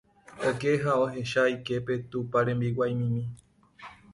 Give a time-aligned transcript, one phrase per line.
[0.49, 3.23] oke ha ohecha iképe tupãrembiguaimimi.